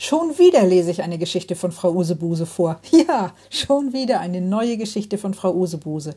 [0.00, 2.80] schon wieder lese ich eine Geschichte von Frau Usebuse vor.
[2.90, 6.16] Ja, schon wieder eine neue Geschichte von Frau Usebuse.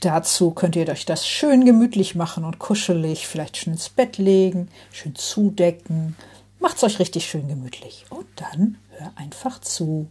[0.00, 4.68] Dazu könnt ihr euch das schön gemütlich machen und kuschelig, vielleicht schön ins Bett legen,
[4.92, 6.16] schön zudecken.
[6.60, 8.04] Macht's euch richtig schön gemütlich.
[8.10, 10.08] Und dann hör einfach zu.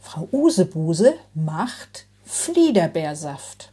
[0.00, 3.72] Frau Usebuse macht Fliederbeersaft.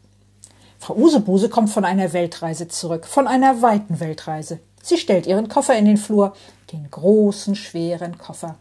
[0.80, 4.60] Frau Usebuse kommt von einer Weltreise zurück, von einer weiten Weltreise.
[4.84, 6.36] Sie stellt ihren Koffer in den Flur,
[6.72, 8.56] den großen, schweren Koffer.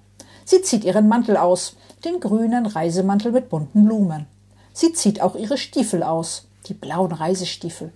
[0.44, 4.27] Sie zieht ihren Mantel aus, den grünen Reisemantel mit bunten Blumen.
[4.72, 7.92] Sie zieht auch ihre Stiefel aus, die blauen Reisestiefel.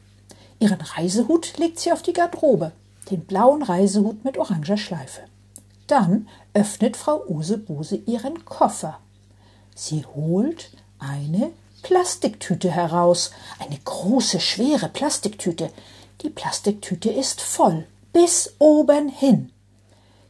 [0.60, 2.72] Ihren Reisehut legt sie auf die Garderobe,
[3.10, 5.22] den blauen Reisehut mit oranger Schleife.
[5.86, 8.98] Dann öffnet Frau Usebuse ihren Koffer.
[9.74, 11.50] Sie holt eine
[11.82, 15.70] Plastiktüte heraus, eine große, schwere Plastiktüte.
[16.22, 19.52] Die Plastiktüte ist voll bis oben hin.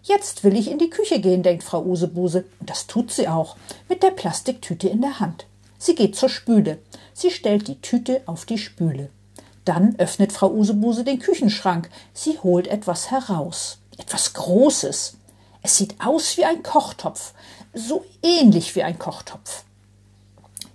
[0.08, 3.56] Jetzt will ich in die Küche gehen, denkt Frau Usebuse, und das tut sie auch,
[3.90, 5.44] mit der Plastiktüte in der Hand.
[5.76, 6.78] Sie geht zur Spüle.
[7.12, 9.10] Sie stellt die Tüte auf die Spüle.
[9.66, 11.90] Dann öffnet Frau Usebuse den Küchenschrank.
[12.14, 13.80] Sie holt etwas heraus.
[13.98, 15.18] Etwas Großes.
[15.60, 17.34] Es sieht aus wie ein Kochtopf.
[17.74, 19.64] So ähnlich wie ein Kochtopf.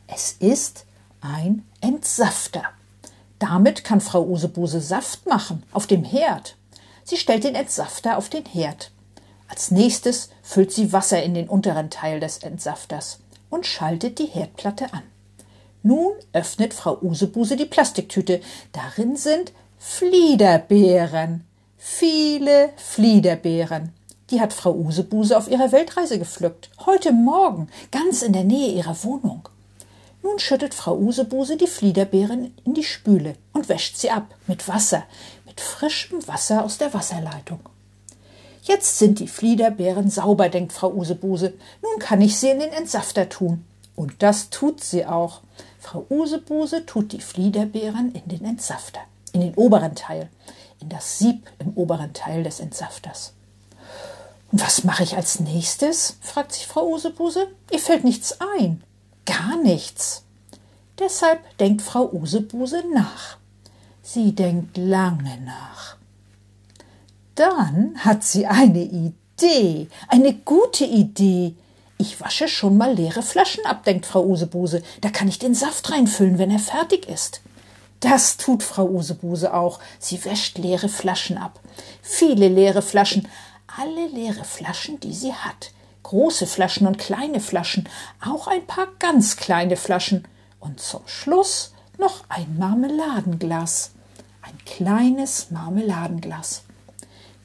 [0.06, 0.86] Es ist
[1.22, 2.66] ein Entsafter.
[3.40, 6.56] Damit kann Frau Usebuse Saft machen auf dem Herd.
[7.04, 8.93] Sie stellt den Entsafter auf den Herd.
[9.54, 13.20] Als nächstes füllt sie Wasser in den unteren Teil des Entsafters
[13.52, 15.04] und schaltet die Herdplatte an.
[15.84, 18.42] Nun öffnet Frau Usebuse die Plastiktüte.
[18.72, 21.46] Darin sind Fliederbeeren.
[21.78, 23.94] Viele Fliederbeeren.
[24.32, 26.72] Die hat Frau Usebuse auf ihrer Weltreise gepflückt.
[26.88, 29.48] Heute Morgen, ganz in der Nähe ihrer Wohnung.
[30.24, 35.04] Nun schüttet Frau Usebuse die Fliederbeeren in die Spüle und wäscht sie ab mit Wasser,
[35.46, 37.60] mit frischem Wasser aus der Wasserleitung.
[38.64, 41.54] Jetzt sind die Fliederbeeren sauber, denkt Frau Usebuse.
[41.82, 43.66] Nun kann ich sie in den Entsafter tun.
[43.96, 45.42] Und das tut sie auch.
[45.80, 49.02] Frau Usebuse tut die Fliederbeeren in den Entsafter,
[49.34, 50.30] in den oberen Teil,
[50.80, 53.34] in das Sieb im oberen Teil des Entsafters.
[54.52, 56.18] Und was mache ich als nächstes?
[56.22, 57.48] fragt sich Frau Usebuse.
[57.70, 58.82] Ihr fällt nichts ein.
[59.26, 60.24] Gar nichts.
[61.00, 63.38] Deshalb denkt Frau Usebuse nach.
[64.02, 65.98] Sie denkt lange nach.
[67.36, 71.56] Dann hat sie eine Idee, eine gute Idee.
[71.98, 74.84] Ich wasche schon mal leere Flaschen ab, denkt Frau Usebuse.
[75.02, 77.42] Da kann ich den Saft reinfüllen, wenn er fertig ist.
[78.02, 79.80] Das tut Frau Usebuse auch.
[79.98, 81.60] Sie wäscht leere Flaschen ab.
[82.02, 83.28] Viele leere Flaschen,
[83.78, 85.72] alle leere Flaschen, die sie hat.
[86.04, 87.88] Große Flaschen und kleine Flaschen,
[88.24, 90.28] auch ein paar ganz kleine Flaschen.
[90.60, 93.92] Und zum Schluss noch ein Marmeladenglas.
[94.42, 96.64] Ein kleines Marmeladenglas.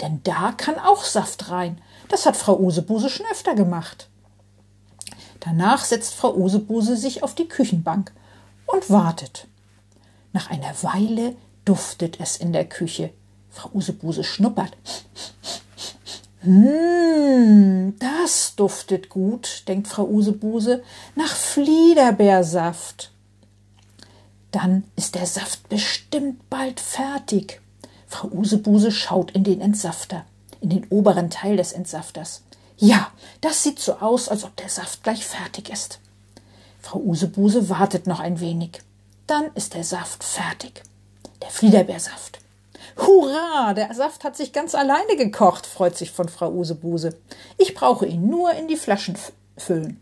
[0.01, 1.81] Denn da kann auch Saft rein.
[2.09, 4.09] Das hat Frau Usebuse schon öfter gemacht.
[5.41, 8.13] Danach setzt Frau Usebuse sich auf die Küchenbank
[8.67, 9.47] und wartet.
[10.33, 13.11] Nach einer Weile duftet es in der Küche.
[13.51, 14.77] Frau Usebuse schnuppert.
[16.41, 20.83] Hm, das duftet gut, denkt Frau Usebuse,
[21.17, 23.11] nach Fliederbeersaft.
[24.51, 27.61] Dann ist der Saft bestimmt bald fertig.
[28.09, 30.25] Frau Usebuse schaut in den Entsafter,
[30.61, 32.43] in den oberen Teil des Entsafters.
[32.79, 36.01] Ja, das sieht so aus, als ob der Saft gleich fertig ist.
[36.81, 38.81] Frau Usebuse wartet noch ein wenig.
[39.27, 40.83] Dann ist der Saft fertig.
[41.43, 42.39] Der Fliederbeersaft.
[42.97, 47.17] Hurra, der Saft hat sich ganz alleine gekocht, freut sich von Frau Usebuse.
[47.59, 49.17] Ich brauche ihn nur in die Flaschen
[49.57, 50.01] füllen.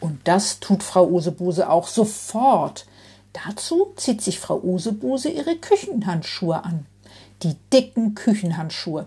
[0.00, 2.86] Und das tut Frau Usebuse auch sofort.
[3.34, 6.86] Dazu zieht sich Frau Usebuse ihre Küchenhandschuhe an.
[7.42, 9.06] Die dicken Küchenhandschuhe.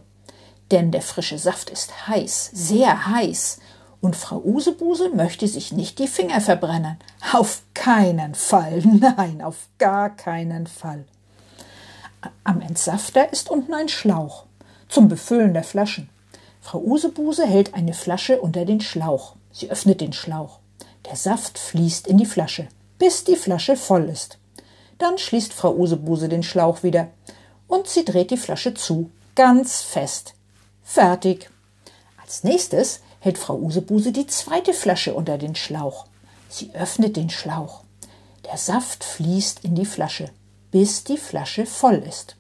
[0.70, 3.60] Denn der frische Saft ist heiß, sehr heiß.
[4.02, 6.98] Und Frau Usebuse möchte sich nicht die Finger verbrennen.
[7.34, 8.80] Auf keinen Fall.
[8.86, 11.06] Nein, auf gar keinen Fall.
[12.44, 14.44] Am Entsafter ist unten ein Schlauch
[14.90, 16.10] zum Befüllen der Flaschen.
[16.62, 19.36] Frau Usebuse hält eine Flasche unter den Schlauch.
[19.54, 20.60] Sie öffnet den Schlauch.
[21.06, 24.38] Der Saft fließt in die Flasche bis die Flasche voll ist.
[24.98, 27.10] Dann schließt Frau Usebuse den Schlauch wieder
[27.68, 30.34] und sie dreht die Flasche zu, ganz fest.
[30.84, 31.50] Fertig.
[32.22, 36.06] Als nächstes hält Frau Usebuse die zweite Flasche unter den Schlauch.
[36.50, 37.84] Sie öffnet den Schlauch.
[38.46, 40.30] Der Saft fließt in die Flasche,
[40.72, 42.38] bis die Flasche voll ist.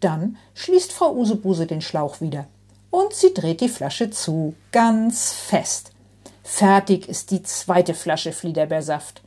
[0.00, 2.46] Dann schließt Frau Usebuse den Schlauch wieder
[2.90, 5.92] und sie dreht die Flasche zu, ganz fest.
[6.42, 9.22] Fertig ist die zweite Flasche Fliederbeersaft.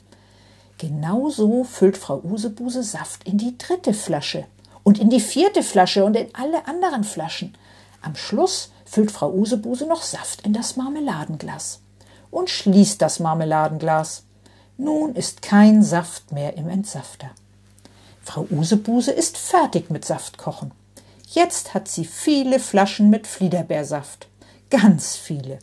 [0.80, 4.46] Genauso füllt Frau Usebuse Saft in die dritte Flasche
[4.84, 7.54] und in die vierte Flasche und in alle anderen Flaschen.
[8.02, 11.82] Am Schluss füllt Frau Usebuse noch Saft in das Marmeladenglas
[12.32, 14.24] und schließt das Marmeladenglas.
[14.78, 17.32] Nun ist kein Saft mehr im Entsafter.
[18.24, 20.72] Frau Usebuse ist fertig mit Saftkochen.
[21.28, 24.30] Jetzt hat sie viele Flaschen mit Fliederbeersaft.
[24.70, 25.60] Ganz viele.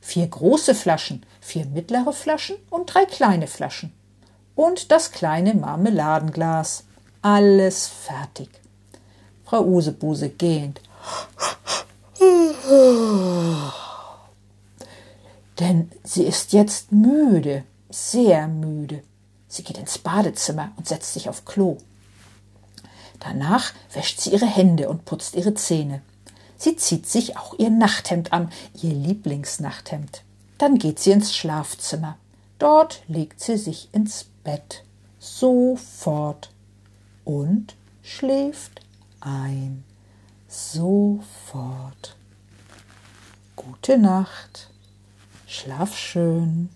[0.00, 3.92] Vier große Flaschen, vier mittlere Flaschen und drei kleine Flaschen.
[4.60, 6.84] Und das kleine Marmeladenglas.
[7.22, 8.50] Alles fertig.
[9.42, 10.82] Frau Usebuse gähnt.
[15.58, 19.02] Denn sie ist jetzt müde, sehr müde.
[19.48, 21.78] Sie geht ins Badezimmer und setzt sich auf Klo.
[23.18, 26.02] Danach wäscht sie ihre Hände und putzt ihre Zähne.
[26.58, 28.52] Sie zieht sich auch ihr Nachthemd an,
[28.82, 30.20] ihr Lieblingsnachthemd.
[30.58, 32.18] Dann geht sie ins Schlafzimmer.
[32.58, 34.82] Dort legt sie sich ins Bett.
[35.20, 36.50] Sofort.
[37.24, 38.80] Und schläft
[39.20, 39.84] ein.
[40.48, 42.16] Sofort.
[43.54, 44.72] Gute Nacht.
[45.46, 46.68] Schlaf schön.